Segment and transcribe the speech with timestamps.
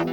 [0.00, 0.06] 大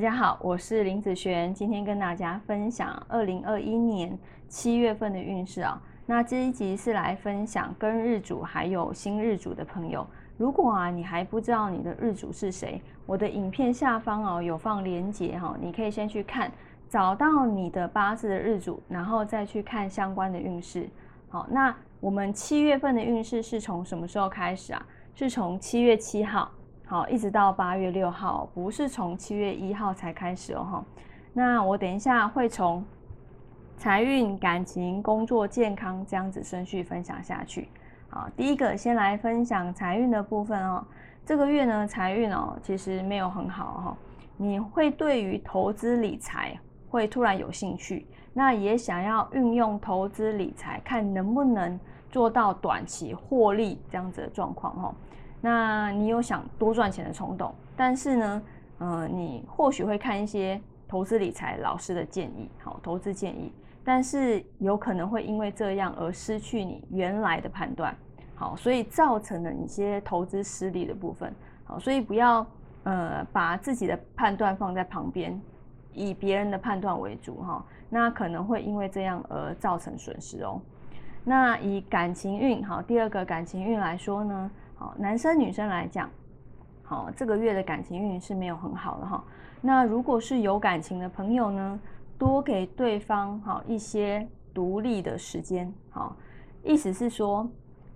[0.00, 4.18] 家好，我是林子璇，今天跟大家分享二零二一年
[4.48, 5.80] 七月份的运势啊。
[6.06, 10.04] 那这一集是来分享跟日主还有新日主的朋友，
[10.36, 16.50] 如果啊你还不知道你的日主是谁，我的影片下方哦有放连结哈，你可以先去看，
[16.94, 20.88] 找到你的八字的日主，然后再去看相关的运势。
[21.28, 24.86] 好，那我们七月份的运势是从什么时候开始啊？
[25.12, 26.48] 是从七月七号。
[26.86, 30.84] 好，一直到八月六号，不是从七月一号才开始哦哈。
[31.32, 32.84] 那我等一下会从
[33.76, 37.66] 财运、感情、工作、健康这样子顺序分享下去。
[38.08, 40.86] 好，第一个先来分享财运的部分哦。
[41.26, 43.96] 这个月呢，财运哦其实没有很好哈。
[44.36, 46.56] 你会对于投资理财
[46.94, 51.76] 会突然有兴趣，那也想要运用投资理财，看能不能
[52.08, 54.94] 做到短期获利这样子的状况哈。
[55.40, 58.42] 那你有想多赚钱的冲动，但是呢，
[58.78, 67.92] 呃，你或许会看一些投资理财老师的建议，好，投资建议，但是有可能会因为这样而失去你原来的判断，
[68.36, 72.46] 好，所以造成了一些投资失利的部分，好，所以不要
[72.84, 75.42] 呃把自己的判断放在旁边，
[75.94, 80.60] 以别人的判断为主哈，那可能会因为这样而造成损失哦。
[81.24, 84.50] 那以感情运好，第二个感情运来说呢？
[84.74, 86.10] 好，男生女生来讲，
[86.82, 89.24] 好，这个月的感情运是没有很好的哈。
[89.62, 91.80] 那如果是有感情的朋友呢，
[92.18, 96.14] 多给对方好一些独立的时间，好，
[96.62, 97.48] 意思是说，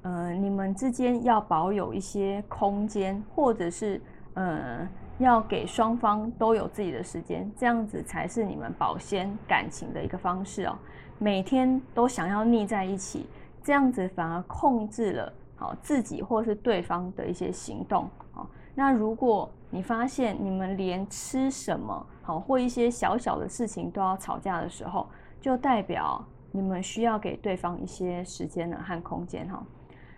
[0.03, 4.01] 呃，你们之间要保有一些空间，或者是
[4.35, 4.89] 呃，
[5.19, 10.79] 要给双方都有自己的时间，这样子才是你们保鲜感情的一个方式哦。
[11.19, 13.27] 每天都想要腻在一起，
[13.63, 15.33] 这样子反而控制了。
[15.57, 25.09] 好，自己或是对方的一些行动，好，那如果你发现你们连吃什么，好或一些小小的事情都要吵架的时候，
[25.41, 29.61] 就代表你们需要给对方一些时间呢和空间哈。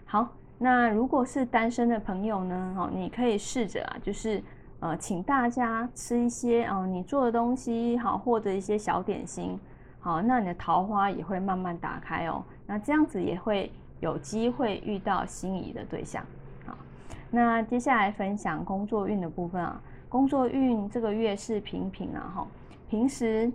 [0.05, 0.29] 好，
[0.59, 4.43] 那如果是单身的朋友呢，哈，你可以试着啊，就是
[4.81, 9.59] 呃，请大家吃一些啊你做的东西，好，或者一些小点心，
[10.01, 12.43] 好，那你的桃花也会慢慢打开哦。
[12.67, 13.73] 那这样子也会。
[14.01, 16.25] 有机会遇到心仪的对象，
[16.65, 16.75] 好，
[17.31, 19.79] 那接下来分享工作运的部分啊。
[20.09, 22.47] 工作运这个月是平平啊，哈，
[22.89, 23.53] 平时，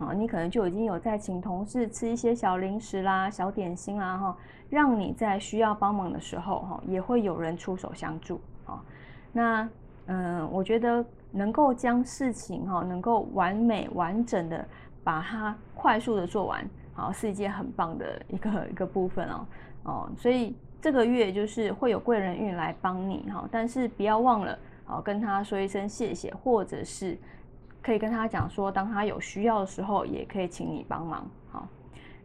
[0.00, 4.36] 啊，你可能就已经有在请同事吃一些小零食啦、小点心啦，哈，
[4.68, 8.82] 让你在需要帮忙的时候，哈，也会有人出手相助，啊，
[9.32, 9.68] 那，
[10.08, 14.62] 嗯，我觉得能够将事情，哈，能够完美完整的
[15.04, 16.68] 把它快速的做完。
[16.92, 19.46] 好，是一件很棒的一个一个部分哦，
[19.84, 27.16] 哦，所以这个月就是会有贵人运来帮你哈，但是不要忘了哦，跟他说一声谢谢，或者是
[27.80, 31.24] 可以跟他讲说，当他有需要的时候，也可以请你帮忙。
[31.52, 31.68] 好，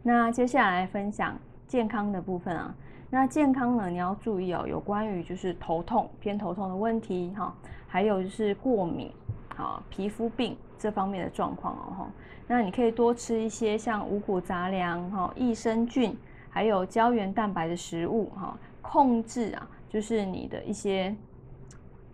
[0.02, 2.74] 那接下来分享健康的部分啊，
[3.14, 7.54] 那健康呢，你要注意哦，有关于就是头痛偏头痛的问题哈，
[7.86, 9.08] 还有就是过敏。
[9.56, 12.10] 啊，皮肤病这方面的状况哦，哈，
[12.48, 16.18] 那你可以多吃一些像五谷杂粮、哈益生菌，
[16.50, 21.14] 还有胶原蛋白的食物，哈，控制啊，就是你的一些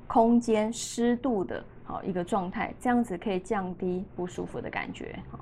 [0.06, 5.38] 空间湿度的好一个状态，这样子可以降低不舒服的感觉，好，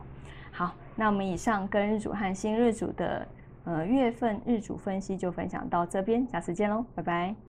[0.52, 3.26] 好，那我们以上跟日主和新日主的
[3.68, 7.47] 呃月份日主分析就分享到这边，下次见喽，拜拜。